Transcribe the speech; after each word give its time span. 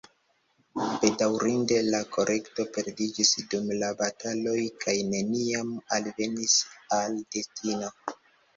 Bedaŭrinde, 1.01 1.77
la 1.95 1.99
kolekto 2.15 2.65
perdiĝis 2.79 3.35
dum 3.53 3.69
la 3.83 3.91
bataloj 4.01 4.57
kaj 4.87 4.97
neniam 5.13 5.73
alvenis 6.01 6.59
al 7.01 7.23
destino. 7.39 7.97